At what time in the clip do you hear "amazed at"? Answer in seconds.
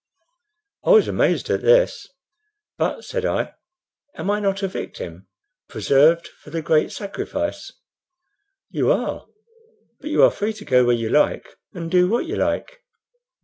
1.07-1.61